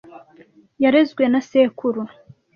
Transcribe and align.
Yarezwe 0.83 1.23
na 1.31 1.39
sekuru. 1.49 2.01